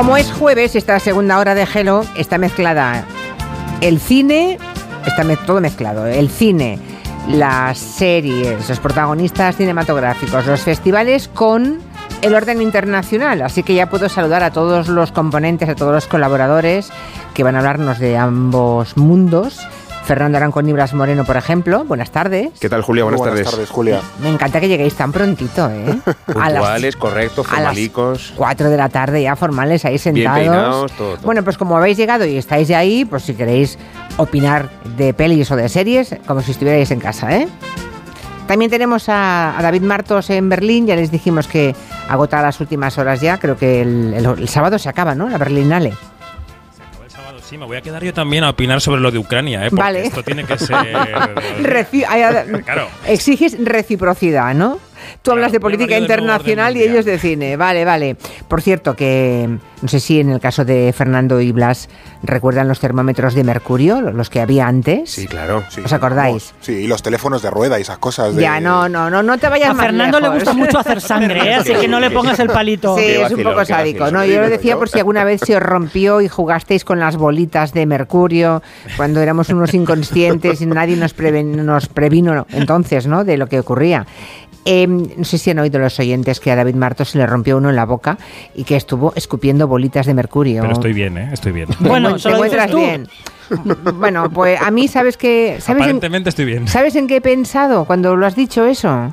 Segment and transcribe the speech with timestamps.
[0.00, 3.04] Como es jueves, esta segunda hora de Hello está mezclada
[3.82, 4.56] el cine,
[5.06, 6.78] está todo mezclado, el cine,
[7.28, 11.80] las series, los protagonistas cinematográficos, los festivales con
[12.22, 13.42] el orden internacional.
[13.42, 16.90] Así que ya puedo saludar a todos los componentes, a todos los colaboradores
[17.34, 19.60] que van a hablarnos de ambos mundos.
[20.10, 21.84] Fernando Aranco Nibras Moreno, por ejemplo.
[21.84, 22.50] Buenas tardes.
[22.58, 23.04] ¿Qué tal, Julia?
[23.04, 23.70] Buenas, buenas tardes.
[23.70, 24.00] Julia.
[24.20, 26.00] Me encanta que lleguéis tan prontito, ¿eh?
[26.26, 28.32] Puntuales, correctos, formalicos.
[28.32, 30.40] A cuatro de la tarde ya formales ahí sentados.
[30.40, 33.78] Bien peinados, todo, Bueno, pues como habéis llegado y estáis de ahí, pues si queréis
[34.16, 37.46] opinar de pelis o de series, como si estuvierais en casa, ¿eh?
[38.48, 41.72] También tenemos a, David Martos en Berlín, ya les dijimos que
[42.08, 45.28] agota las últimas horas ya, creo que el, el sábado se acaba, ¿no?
[45.28, 45.92] La Berlinale.
[47.50, 49.70] Sí, me voy a quedar yo también a opinar sobre lo de Ucrania, ¿eh?
[49.70, 50.06] Porque vale.
[50.06, 50.76] esto tiene que ser.
[52.64, 52.86] claro.
[53.04, 54.78] Exiges reciprocidad, ¿no?
[55.22, 57.56] Tú hablas de política internacional y ellos de cine.
[57.56, 58.16] Vale, vale.
[58.46, 59.48] Por cierto, que
[59.82, 61.88] no sé si en el caso de Fernando y Blas
[62.22, 65.10] recuerdan los termómetros de mercurio, los que había antes.
[65.10, 65.64] Sí, claro.
[65.84, 66.54] ¿Os acordáis?
[66.60, 68.36] Sí, y los teléfonos de rueda y esas cosas.
[68.36, 71.54] Ya, no, no, no, no te vayas a Fernando le gusta mucho hacer sangre, ¿eh?
[71.54, 72.96] así que no le pongas el palito.
[72.96, 74.10] Sí, es un poco sádico.
[74.10, 77.16] No, yo lo decía por si alguna vez se os rompió y jugasteis con las
[77.16, 78.62] bolitas de mercurio
[78.96, 83.24] cuando éramos unos inconscientes y nadie nos, nos previno entonces, ¿no?
[83.24, 84.06] De lo que ocurría.
[84.64, 87.56] Em, no sé si han oído los oyentes que a David Marto se le rompió
[87.56, 88.18] uno en la boca
[88.54, 90.60] y que estuvo escupiendo bolitas de mercurio.
[90.60, 91.30] Pero estoy bien, ¿eh?
[91.32, 91.68] Estoy bien.
[91.80, 93.08] Bueno, te encuentras bien.
[93.94, 96.68] Bueno, pues a mí, ¿sabes que ¿sabes Aparentemente estoy bien.
[96.68, 99.12] ¿Sabes en qué he pensado cuando lo has dicho eso?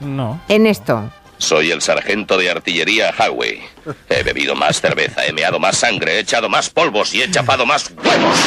[0.00, 0.40] No.
[0.48, 1.10] En esto.
[1.38, 3.62] Soy el sargento de artillería Howie.
[4.10, 7.64] He bebido más cerveza, he meado más sangre, he echado más polvos y he chapado
[7.64, 8.38] más huevos.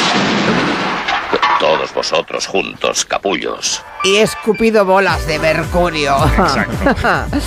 [1.62, 3.84] Todos vosotros juntos, capullos.
[4.02, 6.16] Y he escupido bolas de mercurio.
[6.16, 7.38] Exacto.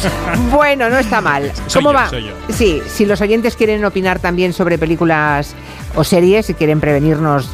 [0.56, 1.52] bueno, no está mal.
[1.74, 2.10] ¿Cómo va?
[2.48, 5.54] Sí, si los oyentes quieren opinar también sobre películas
[5.96, 7.50] o series, si quieren prevenirnos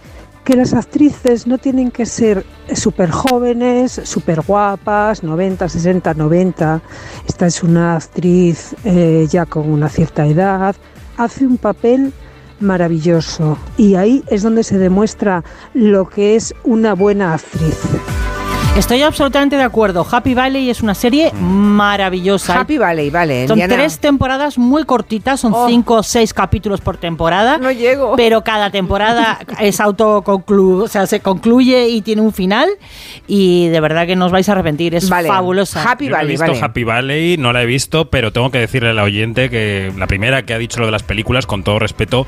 [0.50, 2.44] que las actrices no tienen que ser
[2.74, 6.82] súper jóvenes, súper guapas, 90, 60, 90.
[7.28, 10.76] Esta es una actriz eh, ya con una cierta edad.
[11.18, 12.14] Hace un papel
[12.60, 15.44] maravilloso y ahí es donde se demuestra
[15.76, 18.19] lo que es una buena actriz.
[18.78, 20.08] Estoy absolutamente de acuerdo.
[20.10, 22.62] Happy Valley es una serie maravillosa.
[22.62, 23.48] Happy Valley, vale.
[23.48, 25.68] Son tres temporadas muy cortitas, son oh.
[25.68, 27.58] cinco o seis capítulos por temporada.
[27.58, 28.16] No llego.
[28.16, 32.70] Pero cada temporada es autoconclu, o sea, se concluye y tiene un final.
[33.28, 34.96] Y de verdad que no os vais a arrepentir.
[34.96, 35.84] Es fabulosa.
[35.84, 38.90] Happy Valley, no he visto Happy Valley, no la he visto, pero tengo que decirle
[38.90, 42.26] al oyente que la primera que ha dicho lo de las películas, con todo respeto,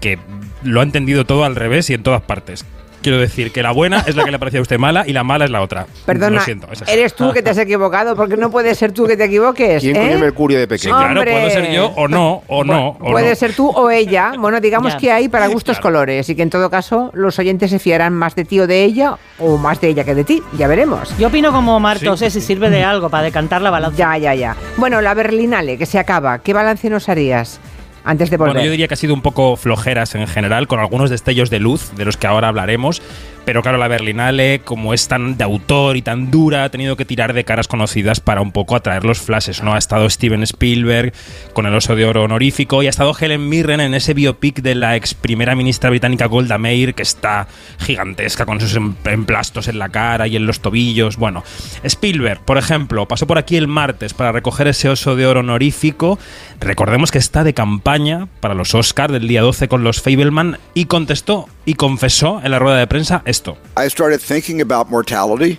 [0.00, 0.18] que
[0.62, 2.66] lo ha entendido todo al revés y en todas partes
[3.04, 5.22] Quiero decir que la buena es la que le parecía a usted mala y la
[5.24, 5.86] mala es la otra.
[6.06, 9.14] Perdona, Lo siento, eres tú que te has equivocado, porque no puede ser tú que
[9.14, 9.82] te equivoques.
[9.82, 10.16] ¿Quién ¿eh?
[10.16, 10.96] Mercurio de pequeño?
[10.96, 12.96] claro, puedo ser yo o no, o no.
[12.98, 14.32] puede ser tú o ella.
[14.38, 17.78] Bueno, digamos que hay para gustos colores y que en todo caso los oyentes se
[17.78, 20.42] fiarán más de ti o de ella o más de ella que de ti.
[20.56, 21.14] Ya veremos.
[21.18, 22.30] Yo opino como Martos, ¿eh?
[22.30, 23.98] si sirve de algo para decantar la balanza.
[23.98, 24.56] Ya, ya, ya.
[24.78, 26.38] Bueno, la Berlinale, que se acaba.
[26.38, 27.60] ¿Qué balance nos harías?
[28.04, 28.54] Antes de volver.
[28.54, 31.60] Bueno, yo diría que ha sido un poco flojeras en general, con algunos destellos de
[31.60, 33.02] luz, de los que ahora hablaremos,
[33.44, 37.04] pero claro, la Berlinale, como es tan de autor y tan dura, ha tenido que
[37.04, 39.74] tirar de caras conocidas para un poco atraer los flashes, ¿no?
[39.74, 41.12] Ha estado Steven Spielberg
[41.52, 44.74] con el Oso de Oro honorífico y ha estado Helen Mirren en ese biopic de
[44.74, 47.46] la ex primera ministra británica Golda Meir, que está
[47.78, 51.18] gigantesca con sus em-, emplastos en la cara y en los tobillos.
[51.18, 51.44] Bueno,
[51.82, 56.18] Spielberg, por ejemplo, pasó por aquí el martes para recoger ese Oso de Oro honorífico.
[56.60, 57.93] Recordemos que está de campaña
[58.40, 62.58] para los Oscars del día 12 con los Fableman y contestó y confesó en la
[62.58, 63.56] rueda de prensa esto.
[63.76, 65.58] I started thinking about mortality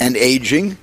[0.00, 0.76] and aging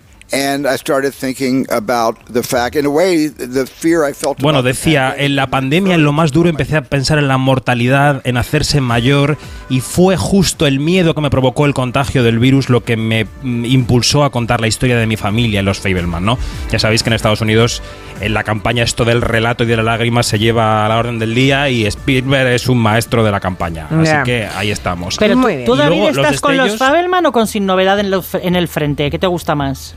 [4.40, 8.22] bueno, decía, en la pandemia, en lo más duro, empecé a pensar en la mortalidad,
[8.24, 9.38] en hacerse mayor,
[9.70, 13.26] y fue justo el miedo que me provocó el contagio del virus lo que me
[13.26, 16.38] mm, impulsó a contar la historia de mi familia, los Fableman, ¿no?
[16.72, 17.82] Ya sabéis que en Estados Unidos,
[18.20, 21.20] en la campaña, esto del relato y de la lágrima se lleva a la orden
[21.20, 23.88] del día, y Spielberg es un maestro de la campaña.
[23.92, 25.18] Así que ahí estamos.
[25.18, 28.12] Pero tú, David, estás con los Fableman o con Sin Novedad en,
[28.42, 29.12] en el frente?
[29.12, 29.96] ¿Qué te gusta más?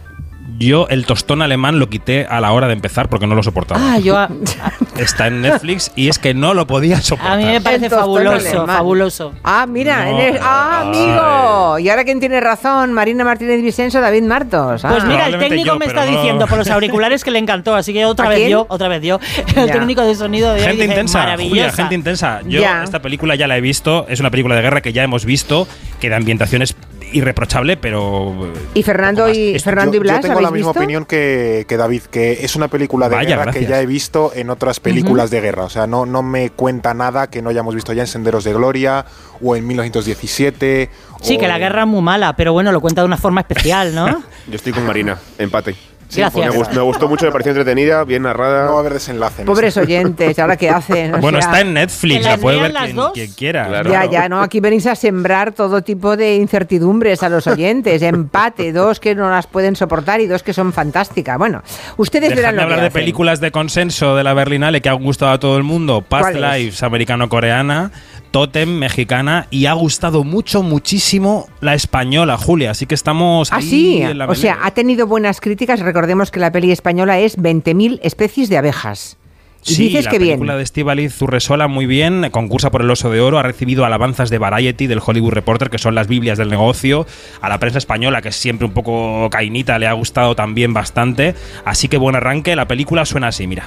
[0.59, 3.81] Yo el tostón alemán lo quité a la hora de empezar porque no lo soportaba.
[3.95, 4.17] Ah, yo.
[4.17, 4.29] a-
[4.99, 7.33] Está en Netflix y es que no lo podía soportar.
[7.35, 8.67] A mí me parece fabuloso, alemán.
[8.67, 9.35] fabuloso.
[9.45, 10.89] Ah, mira, No, ah, ay.
[10.89, 11.79] amigo.
[11.81, 14.85] Y ahora quién tiene razón, Marina Martínez Vicenzo, David Martos.
[14.85, 14.89] Ah.
[14.89, 17.31] Pues mira, el Probablemente técnico yo, me pero está no- diciendo por los auriculares que
[17.31, 18.51] le encantó, así que otra ¿A vez quién?
[18.51, 19.21] yo, otra vez yo.
[19.57, 19.73] El Ya.
[19.75, 21.49] técnico de sonido de hoy Gente dice, intensa, maravillosa.
[21.51, 22.41] Julia, gente intensa.
[22.47, 22.83] Yo Ya.
[22.83, 25.69] esta película ya la he visto, es una película de guerra que ya hemos visto,
[26.01, 26.75] que de ambientación es
[27.13, 28.53] irreprochable, pero...
[28.75, 30.81] y Fernando y Esto- Fernando yo, y Blas, yo tengo la ¿habéis misma visto?
[30.81, 33.65] opinión que, que David, que es una película de Vaya, guerra gracias.
[33.65, 35.65] que ya he visto en otras películas de guerra.
[35.65, 38.53] O sea, no, no me cuenta nada que no hayamos visto ya en Senderos de
[38.53, 39.05] Gloria
[39.41, 40.91] o en 1917.
[41.23, 43.41] Sí, o que la guerra es muy mala, pero bueno, lo cuenta de una forma
[43.41, 44.07] especial, ¿no?
[44.49, 45.75] Yo estoy con Marina, empate.
[46.09, 46.51] Sí, Gracias.
[46.53, 48.67] Me, gustó, me gustó mucho, me pareció entretenida, bien narrada.
[48.67, 49.43] No va a haber desenlace.
[49.43, 51.15] en Pobres oyentes, ¿ahora qué hacen?
[51.17, 53.67] O Bueno, sea, está en Netflix, ¿que la puede ver las quien, quiera.
[53.67, 53.91] Claro.
[53.91, 58.03] Ya, ya, no, aquí venís a sembrar todo tipo de incertidumbres a los oyentes.
[58.03, 61.39] Empate, dos que no las pueden soportar y dos que son fantásticas.
[61.39, 61.63] Bueno,
[61.97, 63.01] ustedes verán de lo hablar que de hacen.
[63.01, 66.03] películas de consenso de la Berlinale que han gustado a todo el mundo.
[66.03, 66.35] Past.
[66.35, 67.91] Lives, americano-coreana.
[68.37, 69.47] Totem, mexicana.
[69.51, 72.73] Y ha gustado mucho, muchísimo la española, Julia.
[72.73, 75.81] Así que estamos Ah, ahí sí, en la o sea, ha tenido buenas críticas.
[75.81, 79.17] Recordemos que la peli española es 20.000 especies de abejas.
[79.65, 80.33] Y Sí, dices la que bien.
[80.35, 84.29] película de Estíbaliz Zurresola muy bien, concursa por el Oso de Oro, ha recibido alabanzas
[84.29, 87.07] de Variety, del Hollywood Reporter, que son las Biblias del negocio,
[87.41, 91.35] a la prensa española, que es siempre un poco cainita, le ha gustado también bastante,
[91.65, 93.67] así que buen arranque, la película suena así, mira.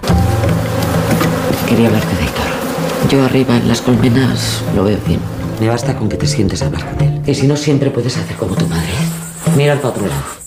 [1.68, 2.49] Quería hablarte de Héctor.
[3.08, 5.20] Yo arriba en las colmenas lo veo bien.
[5.60, 7.22] Me basta con que te sientes a hablar con él.
[7.26, 8.90] Y si no, siempre puedes hacer como tu madre.
[9.56, 10.40] Mira para otro lado.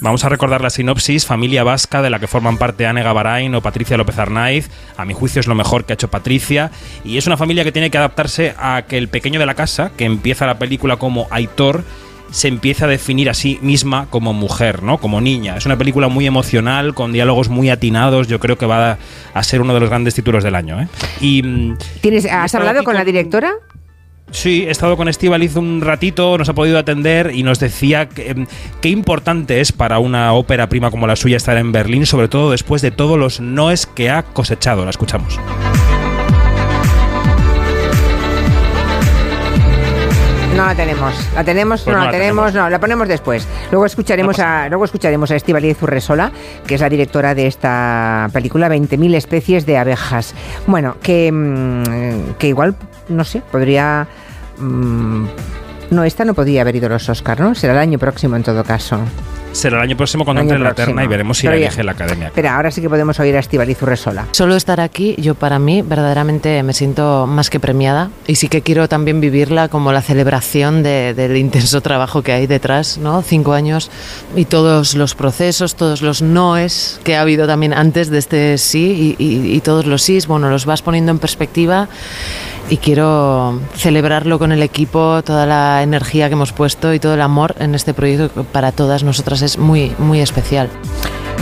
[0.00, 3.60] Vamos a recordar la sinopsis, familia vasca de la que forman parte Anne Gavarain o
[3.60, 6.70] Patricia López Arnaiz, a mi juicio es lo mejor que ha hecho Patricia,
[7.02, 9.90] y es una familia que tiene que adaptarse a que el pequeño de la casa,
[9.96, 11.82] que empieza la película como Aitor,
[12.30, 14.98] se empieza a definir a sí misma como mujer, ¿no?
[14.98, 15.56] Como niña.
[15.56, 18.28] Es una película muy emocional, con diálogos muy atinados.
[18.28, 18.98] Yo creo que va a,
[19.34, 20.80] a ser uno de los grandes títulos del año.
[20.80, 20.88] ¿eh?
[21.20, 23.52] Y mm, ¿Tienes, ¿Has hablado con la directora?
[24.30, 28.30] Sí, he estado con Estivaliz un ratito, nos ha podido atender y nos decía que,
[28.30, 28.46] em,
[28.82, 32.50] qué importante es para una ópera prima como la suya estar en Berlín, sobre todo
[32.50, 34.84] después de todos los noes que ha cosechado.
[34.84, 35.38] La escuchamos.
[40.58, 41.14] No la tenemos.
[41.36, 41.82] ¿La tenemos?
[41.82, 42.54] Pues no, no la tenemos, tenemos.
[42.54, 43.46] no, la ponemos después.
[43.70, 46.32] Luego escucharemos No a luego escucharemos a Estíbaliz Urresola,
[46.66, 50.34] que es la directora de esta película 20.000 especies de abejas.
[50.66, 52.74] Bueno, que mm, que igual
[53.08, 54.08] no sé, podría
[54.58, 55.26] mm,
[55.90, 57.54] no, esta no podría haber ido a los Oscar, ¿no?
[57.54, 58.98] Será el año próximo en todo caso.
[59.52, 60.86] Será el año próximo cuando año entre en la próximo.
[60.96, 62.26] terna y veremos si Pero la ya- elige la academia.
[62.28, 64.26] Espera, ahora sí que podemos oír a Estíbaliz Urresola.
[64.32, 68.62] Solo estar aquí, yo para mí verdaderamente me siento más que premiada y sí que
[68.62, 73.22] quiero también vivirla como la celebración de- del intenso trabajo que hay detrás, ¿no?
[73.22, 73.90] Cinco años
[74.36, 79.16] y todos los procesos, todos los noes que ha habido también antes de este sí
[79.18, 81.88] y, y- y todos los sís, bueno, los vas poniendo en perspectiva
[82.70, 87.20] y quiero celebrarlo con el equipo, toda la energía que hemos puesto y todo el
[87.20, 90.68] amor en este proyecto que para todas nosotras es muy, muy especial.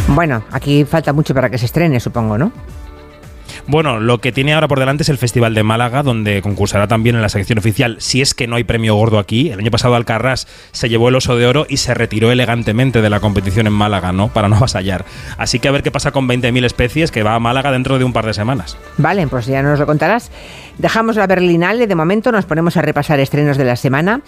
[0.08, 2.52] Bueno, aquí falta mucho para que se estrene, supongo, ¿no?
[3.66, 7.16] Bueno, lo que tiene ahora por delante es el Festival de Málaga, donde concursará también
[7.16, 9.50] en la sección oficial, si es que no hay premio gordo aquí.
[9.50, 13.10] El año pasado Alcarrás se llevó el oso de oro y se retiró elegantemente de
[13.10, 14.28] la competición en Málaga, ¿no?
[14.28, 15.04] Para no avasallar.
[15.38, 18.04] Así que a ver qué pasa con 20.000 especies, que va a Málaga dentro de
[18.04, 18.76] un par de semanas.
[18.98, 20.30] Vale, pues ya nos lo contarás.
[20.78, 24.20] Dejamos la Berlinale, de momento nos ponemos a repasar estrenos de la semana.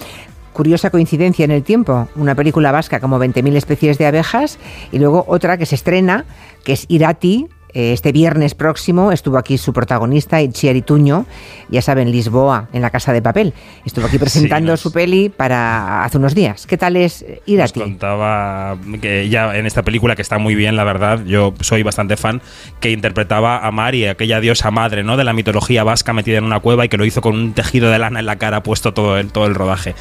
[0.52, 4.58] Curiosa coincidencia en el tiempo, una película vasca como 20.000 especies de abejas
[4.90, 6.24] y luego otra que se estrena,
[6.64, 7.46] que es Irati.
[7.74, 11.26] Eh, Este viernes próximo estuvo aquí su protagonista, Itziar Ituño,
[11.68, 13.52] ya saben, Lisboa, en la Casa de Papel.
[13.84, 16.66] Estuvo aquí presentando nos- su peli para hace unos días.
[16.66, 17.80] ¿Qué tal es Nos Irati?
[17.80, 22.16] contaba que ya en esta película, que está muy bien, la verdad, yo soy bastante
[22.16, 22.40] fan,
[22.80, 25.16] que interpretaba a Mari, aquella diosa madre, ¿no?
[25.16, 27.90] De la mitología vasca metida en una cueva y que lo hizo con un tejido
[27.90, 29.94] de lana en la cara puesto todo el, todo el rodaje.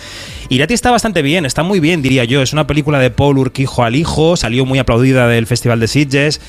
[0.49, 2.41] Irati está bastante bien, está muy bien, diría yo.
[2.41, 6.39] Es una película de Paul Urquijo al hijo, salió muy aplaudida del Festival de Sitges.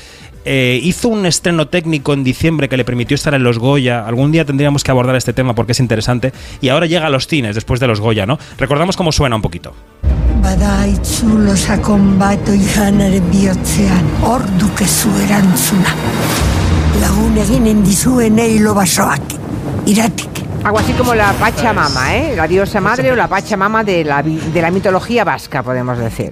[0.45, 4.05] Eh, hizo un estreno técnico en diciembre que le permitió estar en los Goya.
[4.05, 6.33] Algún día tendríamos que abordar este tema porque es interesante.
[6.61, 8.39] Y ahora llega a los cines después de los Goya, ¿no?
[8.57, 9.73] Recordamos cómo suena un poquito.
[20.63, 22.33] Algo así como la Pachamama, ¿eh?
[22.35, 26.31] La diosa madre o la Pachamama de la, de la mitología vasca, podemos decir.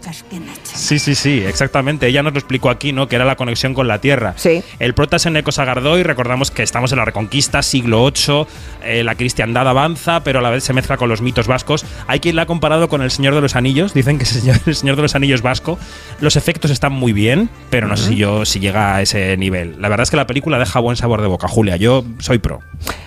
[0.64, 2.06] Sí, sí, sí, exactamente.
[2.08, 3.08] Ella nos lo explicó aquí, ¿no?
[3.08, 4.34] Que era la conexión con la Tierra.
[4.36, 4.62] Sí.
[4.80, 8.46] El prota es Eneco Sagardoy, recordamos que estamos en la Reconquista, siglo VIII,
[8.84, 11.86] eh, la cristiandad avanza, pero a la vez se mezcla con los mitos vascos.
[12.06, 14.42] Hay quien la ha comparado con El Señor de los Anillos, dicen que es el
[14.44, 15.80] Señor- el Señor de los Anillos vasco.
[16.20, 19.82] Los efectos están muy bien, pero no sé si yo si llega a ese nivel.
[19.82, 21.78] La verdad es que la película deja buen sabor de boca, Julia.
[21.78, 22.60] Yo soy pro.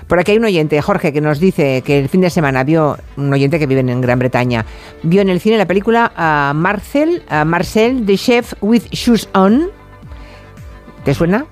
[0.09, 2.99] Por aquí hay un oyente, Jorge, que nos dice que el fin de semana vio,
[3.17, 4.65] un oyente que vive en Gran Bretaña,
[5.03, 9.69] vio en el cine la película a Marcel, a Marcel, The Chef with Shoes On.
[11.05, 11.47] ¿Te suena?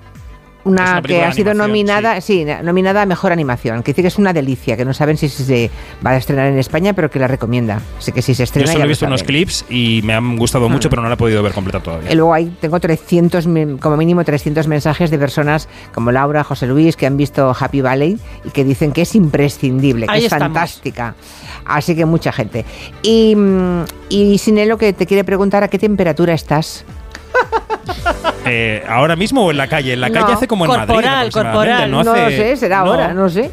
[0.65, 2.45] Una, que ha sido nominada, sí.
[2.63, 5.71] nominada a mejor animación, que dice que es una delicia, que no saben si se
[6.05, 7.81] va a estrenar en España, pero que la recomienda.
[7.97, 8.67] Así que si se Yo estrena.
[8.67, 11.17] solo ya he visto unos clips y me han gustado mucho, pero no la he
[11.17, 12.11] podido ver completa todavía.
[12.11, 16.67] Y luego ahí tengo 300, men- como mínimo 300 mensajes de personas como Laura, José
[16.67, 20.25] Luis, que han visto Happy Valley y que dicen que es imprescindible, que Ahí es
[20.25, 20.45] estamos.
[20.47, 21.15] fantástica.
[21.65, 22.65] Así que mucha gente.
[23.01, 26.83] Y, mm, y Sinelo, que te quiere preguntar a qué temperatura estás.
[28.45, 29.93] Eh, ¿Ahora mismo o en la calle?
[29.93, 30.87] En la calle No, hace como en Madrid.
[30.87, 31.91] corporal, aproximadamente, corporal.
[31.91, 32.91] No, No, hace- lo sé, será no.
[32.91, 33.51] ahora, no sé.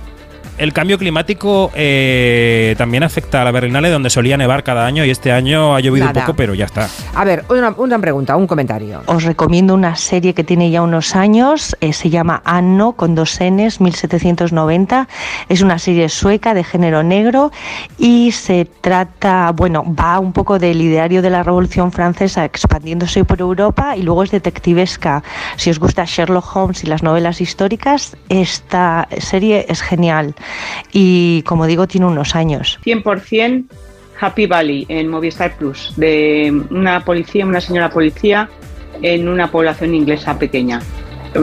[0.58, 5.10] El cambio climático eh, también afecta a la Berlinale, donde solía nevar cada año y
[5.10, 6.20] este año ha llovido Nada.
[6.20, 6.88] un poco, pero ya está.
[7.14, 9.02] A ver, una, una pregunta, un comentario.
[9.04, 13.38] Os recomiendo una serie que tiene ya unos años, eh, se llama Anno con dos
[13.38, 15.08] Ns, 1790.
[15.50, 17.52] Es una serie sueca de género negro
[17.98, 23.40] y se trata, bueno, va un poco del ideario de la Revolución Francesa expandiéndose por
[23.40, 25.22] Europa y luego es detectivesca.
[25.56, 30.34] Si os gusta Sherlock Holmes y las novelas históricas, esta serie es genial
[30.92, 32.78] y como digo tiene unos años.
[32.84, 33.64] 100%
[34.20, 38.48] Happy Valley en Movistar Plus, de una policía, una señora policía
[39.02, 40.80] en una población inglesa pequeña.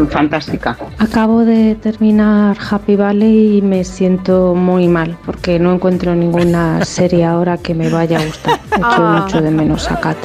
[0.10, 0.76] Fantástica.
[0.98, 7.26] Acabo de terminar Happy Valley y me siento muy mal porque no encuentro ninguna serie
[7.26, 8.60] ahora que me vaya a gustar.
[8.76, 9.22] Echo Ah.
[9.24, 10.18] mucho de menos a Kat.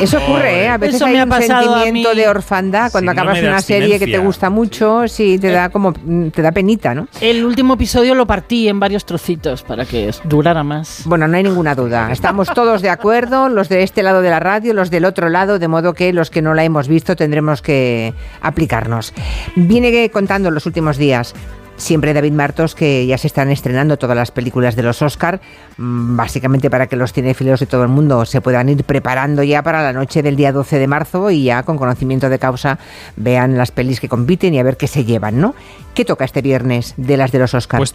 [0.00, 0.68] Eso ocurre, ¿eh?
[0.68, 2.16] A veces Eso hay me ha un pasado a sentimiento mí.
[2.20, 4.26] de orfandad cuando Síndrome acabas de una serie que te abstinencia.
[4.26, 7.08] gusta mucho, sí, te da como, mm, te da penita, ¿no?
[7.20, 11.02] El último episodio lo partí en varios trocitos para que durara más.
[11.04, 12.10] Bueno, no hay ninguna duda.
[12.12, 15.58] Estamos todos de acuerdo, los de este lado de la radio, los del otro lado,
[15.58, 19.12] de modo que los que no la hemos visto tendremos que aplicarnos.
[19.56, 21.34] Viene contando en los últimos días.
[21.78, 25.40] Siempre David Martos que ya se están estrenando todas las películas de los Oscar,
[25.78, 29.62] mm, básicamente para que los cinéfilos de todo el mundo se puedan ir preparando ya
[29.62, 32.78] para la noche del día 12 de marzo y ya con conocimiento de causa
[33.16, 35.54] vean las pelis que compiten y a ver qué se llevan, ¿no?
[35.94, 37.78] ¿Qué toca este viernes de las de los Oscar?
[37.78, 37.94] Pues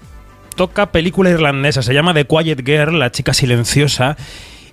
[0.55, 4.15] toca película irlandesa, se llama The Quiet Girl, la chica silenciosa.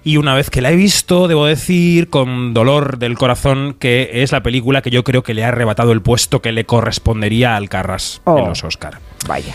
[0.03, 4.33] Y una vez que la he visto, debo decir con dolor del corazón que es
[4.33, 7.57] la película que yo creo que le ha arrebatado el puesto que le correspondería a
[7.57, 8.39] Alcarrás Oh.
[8.39, 8.99] en los Oscar.
[9.29, 9.55] Vaya.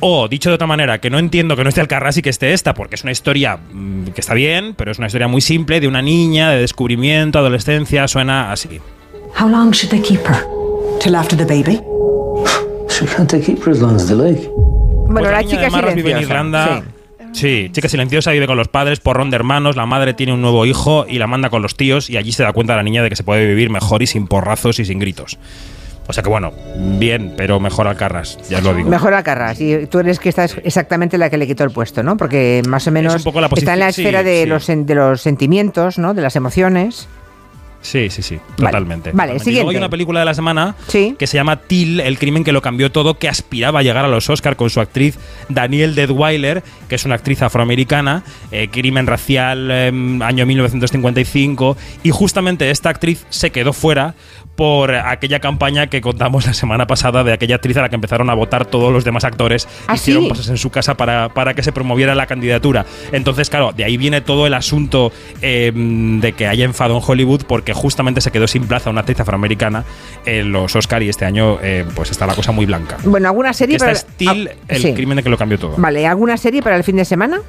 [0.00, 2.52] O, dicho de otra manera, que no entiendo que no esté Alcarrás y que esté
[2.52, 5.80] esta, porque es una historia mm, que está bien, pero es una historia muy simple
[5.80, 8.78] de una niña, de descubrimiento, adolescencia, suena así.
[9.40, 10.44] How long should they keep her?
[11.00, 11.80] Till after the baby?
[12.90, 14.10] She can't keep her as long as.
[14.14, 16.18] Bueno, Pues la niña chica vive en.
[16.18, 16.82] Irlanda.
[16.84, 16.90] sí.
[17.36, 20.64] Sí, chica silenciosa, vive con los padres, porrón de hermanos, la madre tiene un nuevo
[20.64, 23.10] hijo y la manda con los tíos y allí se da cuenta la niña de
[23.10, 25.38] que se puede vivir mejor y sin porrazos y sin gritos.
[26.06, 26.52] O sea que bueno,
[26.98, 28.88] bien, pero mejor Alcarras, ya lo digo.
[28.88, 29.60] Mejor a Carras.
[29.60, 32.16] Y tú eres que estás exactamente la que le quitó el puesto, ¿no?
[32.16, 34.46] Porque más o menos un poco la está en la sí, esfera de, sí.
[34.46, 36.14] Los, de los sentimientos, ¿no?
[36.14, 37.06] De las emociones.
[37.86, 39.10] Sí, sí, sí, Vale, totalmente.
[39.12, 39.50] vale, totalmente.
[39.50, 39.78] Y luego hay siguiente.
[39.78, 41.14] una película de la semana Sí.
[41.18, 44.08] que se llama Till, el crimen que lo cambió todo, que aspiraba a llegar a
[44.08, 49.70] los Oscar con su actriz Danielle Deadweiler, que es una actriz afroamericana, eh, crimen racial,
[49.70, 54.14] em, año 1955, y justamente esta actriz se quedó fuera
[54.56, 58.30] por aquella campaña que contamos la semana pasada de aquella actriz a la que empezaron
[58.30, 60.28] a votar todos los demás actores, ¿Ah, hicieron sí?
[60.30, 62.86] cosas en su casa para, para que se promoviera la candidatura.
[63.12, 65.12] Entonces, claro, de ahí viene todo el asunto
[65.42, 69.20] eh, de que haya enfado en Hollywood porque justamente se quedó sin plaza una actriz
[69.20, 69.84] afroamericana
[70.24, 72.96] en los Oscar y este año eh, pues está la cosa muy blanca.
[73.04, 74.94] Bueno, ¿alguna serie para es Till, ah, el sí.
[74.94, 75.74] crimen de que lo cambió todo.
[75.76, 77.40] Vale, ¿alguna serie para el fin de semana?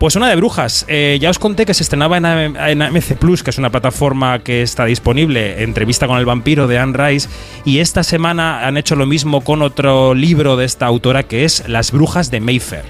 [0.00, 0.86] Pues una de brujas.
[0.88, 3.68] Eh, ya os conté que se estrenaba en, AM en AMC Plus, que es una
[3.68, 7.28] plataforma que está disponible, Entrevista con el vampiro de Anne Rice.
[7.66, 11.68] Y esta semana han hecho lo mismo con otro libro de esta autora que es
[11.68, 12.84] Las brujas de Mayfair.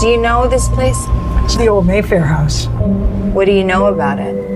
[0.00, 0.98] Do you know this place?
[1.44, 2.66] It's the old Mayfair house.
[3.34, 4.51] What do you know about it?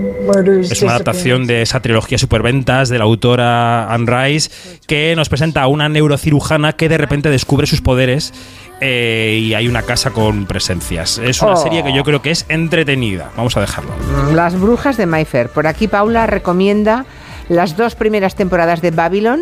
[0.61, 4.49] Es una adaptación de esa trilogía superventas de la autora Anne Rice
[4.87, 8.33] que nos presenta a una neurocirujana que de repente descubre sus poderes
[8.81, 11.17] eh, y hay una casa con presencias.
[11.17, 11.55] Es una Oh.
[11.63, 13.31] serie que yo creo que es entretenida.
[13.35, 13.91] Vamos a dejarlo.
[14.29, 15.49] Mm, Las brujas de Mayfair.
[15.49, 17.05] Por aquí Paula recomienda
[17.49, 19.41] las dos primeras temporadas de Babylon,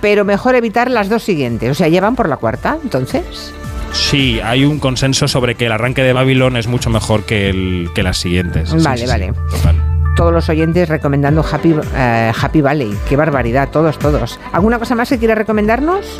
[0.00, 1.70] pero mejor evitar las dos siguientes.
[1.70, 3.52] O sea, llevan por la cuarta, entonces.
[3.92, 7.88] Sí, hay un consenso sobre que el arranque de Babylon es mucho mejor que, el,
[7.94, 8.70] que las siguientes.
[8.82, 9.32] Vale, sí, sí, vale.
[9.50, 9.82] total.
[10.18, 12.92] Todos los oyentes recomendando Happy, eh, Happy Valley.
[13.08, 14.40] Qué barbaridad, todos, todos.
[14.50, 16.18] ¿Alguna cosa más que quiera recomendarnos?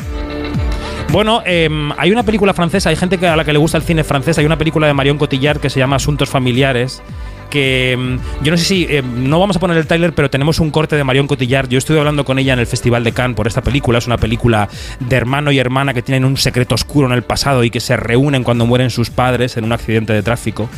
[1.11, 4.05] Bueno, em, hay una película francesa, hay gente a la que le gusta el cine
[4.05, 7.03] francés, hay una película de Marion Cotillard que se llama Asuntos Familiares.
[7.49, 10.59] Que em, yo no sé si, em, no vamos a poner el trailer, pero tenemos
[10.59, 11.69] un corte de Marion Cotillard.
[11.69, 13.97] Yo estuve hablando con ella en el Festival de Cannes por esta película.
[13.97, 17.63] Es una película de hermano y hermana que tienen un secreto oscuro en el pasado
[17.63, 20.69] y que se reúnen cuando mueren sus padres en un accidente de tráfico.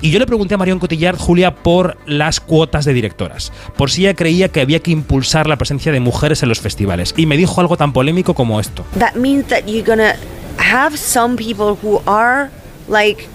[0.00, 4.02] Y yo le pregunté a Marion Cotillard, Julia, por las cuotas de directoras, por si
[4.02, 7.14] ella creía que había que impulsar la presencia de mujeres en los festivales.
[7.16, 8.84] Y me dijo algo tan polémico como esto.
[8.98, 10.14] that means that you're gonna
[10.58, 12.50] have some people who are
[12.88, 13.28] like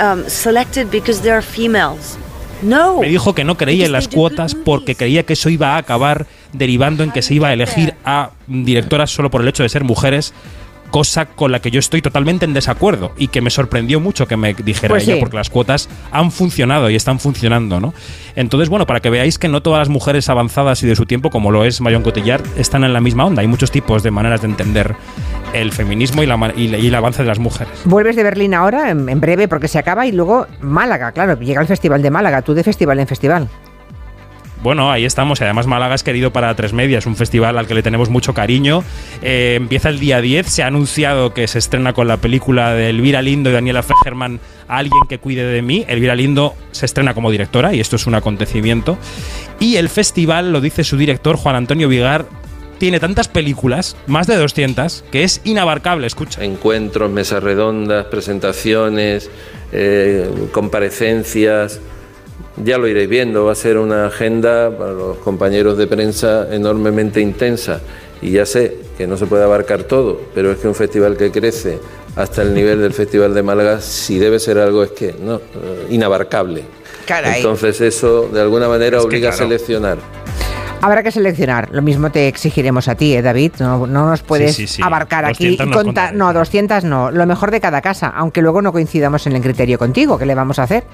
[0.00, 2.16] um, selected because they're females.
[2.62, 3.00] No.
[3.00, 6.26] Me dijo que no creía en las cuotas porque creía que eso iba a acabar
[6.52, 9.84] derivando en que se iba a elegir a directoras solo por el hecho de ser
[9.84, 10.32] mujeres,
[10.90, 14.36] cosa con la que yo estoy totalmente en desacuerdo y que me sorprendió mucho que
[14.36, 15.20] me dijera Pues ella sí.
[15.20, 17.94] porque las cuotas han funcionado y están funcionando, ¿no?
[18.36, 21.30] Entonces, bueno, para que veáis que no todas las mujeres avanzadas y de su tiempo,
[21.30, 23.40] como lo es Marion Cotillard, están en la misma onda.
[23.40, 24.94] Hay muchos tipos de maneras de entender
[25.52, 27.72] el feminismo y, la ma- y la- y el avance de las mujeres.
[27.84, 31.60] Vuelves de Berlín ahora, en, en breve, porque se acaba, y luego Málaga, claro, llega
[31.60, 33.48] el Festival de Málaga, tú de festival en festival.
[34.62, 35.42] Bueno, ahí estamos.
[35.42, 36.98] Además, Málaga es querido para tres media.
[36.98, 38.84] Es un festival al que le tenemos mucho cariño.
[39.20, 40.46] Eh, empieza el día 10.
[40.46, 44.38] Se ha anunciado que se estrena con la película de Elvira Lindo y Daniela Fegerman,
[44.68, 45.84] Alguien que cuide de mí.
[45.88, 48.98] Elvira Lindo se estrena como directora y esto es un acontecimiento.
[49.58, 52.26] Y el festival, lo dice su director, Juan Antonio Vigar,
[52.82, 56.04] tiene tantas películas, más de 200, que es inabarcable.
[56.08, 56.42] Escucha.
[56.42, 59.30] encuentros, mesas redondas, presentaciones,
[59.70, 61.78] eh, comparecencias.
[62.56, 67.20] Ya lo iréis viendo, va a ser una agenda para los compañeros de prensa enormemente
[67.20, 67.80] intensa.
[68.20, 71.30] Y ya sé que no se puede abarcar todo, pero es que un festival que
[71.30, 71.78] crece
[72.16, 75.86] hasta el nivel del Festival de Málaga, si debe ser algo, es que no, eh,
[75.90, 76.64] inabarcable.
[77.06, 77.36] Caray.
[77.36, 79.44] Entonces eso de alguna manera Es obliga claro.
[79.44, 79.98] a seleccionar.
[80.82, 81.68] Habrá que seleccionar.
[81.70, 83.52] Lo mismo te exigiremos a ti, ¿eh, David?
[83.60, 84.82] No, no nos puedes sí, sí.
[84.82, 86.14] abarcar aquí 200 y nos contar.
[86.14, 87.10] No, 200 no.
[87.12, 90.18] Lo mejor de cada casa, aunque luego no coincidamos en el criterio contigo.
[90.18, 90.84] ¿Qué le vamos a hacer?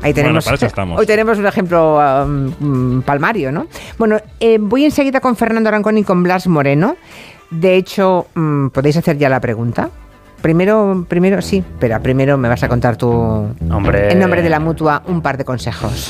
[0.00, 0.98] Ahí tenemos, para eso estamos.
[0.98, 3.66] Hoy tenemos un ejemplo um, mm, palmario, ¿no?
[3.98, 6.96] Bueno, eh, voy enseguida con Fernando Arancón y con Blas Moreno.
[7.50, 9.90] De hecho, mm, podéis hacer ya la pregunta.
[10.40, 14.10] Primero, primero, sí, pero primero me vas a contar tú, Hombre.
[14.10, 15.92] en nombre de la mutua, un par de consejos.